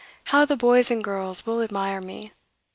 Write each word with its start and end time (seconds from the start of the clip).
how 0.33 0.43
the 0.45 0.57
boys 0.57 0.89
and 0.89 1.03
girls 1.03 1.45
will 1.45 1.61
admire 1.61 2.01
me! 2.01 2.33